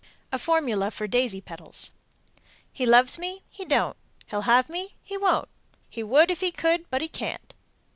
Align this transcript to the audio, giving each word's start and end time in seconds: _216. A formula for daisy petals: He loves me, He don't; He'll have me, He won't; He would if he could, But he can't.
_216. 0.03 0.35
A 0.35 0.39
formula 0.43 0.89
for 0.89 1.05
daisy 1.05 1.39
petals: 1.41 1.91
He 2.73 2.87
loves 2.87 3.19
me, 3.19 3.43
He 3.51 3.65
don't; 3.65 3.95
He'll 4.25 4.49
have 4.49 4.67
me, 4.67 4.95
He 5.03 5.15
won't; 5.15 5.47
He 5.91 6.01
would 6.01 6.31
if 6.31 6.41
he 6.41 6.51
could, 6.51 6.89
But 6.89 7.03
he 7.03 7.07
can't. 7.07 7.53